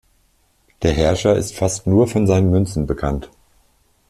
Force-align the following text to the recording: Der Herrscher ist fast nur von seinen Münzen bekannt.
Der 0.81 0.93
Herrscher 0.93 1.35
ist 1.35 1.53
fast 1.55 1.85
nur 1.85 2.07
von 2.07 2.25
seinen 2.25 2.49
Münzen 2.49 2.87
bekannt. 2.87 3.29